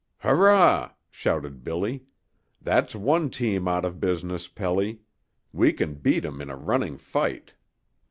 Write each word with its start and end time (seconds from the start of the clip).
"Hurrah!" 0.21 0.93
shouted 1.11 1.63
Billy. 1.63 2.05
"That's 2.59 2.95
one 2.95 3.29
team 3.29 3.67
out 3.67 3.85
of 3.85 3.99
business, 3.99 4.47
Pelly. 4.47 5.01
We 5.53 5.71
can 5.73 5.93
beat 5.93 6.25
'em 6.25 6.41
in 6.41 6.49
a 6.49 6.55
running 6.57 6.97
fight!" 6.97 7.53